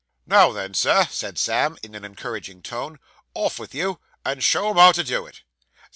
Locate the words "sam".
1.37-1.77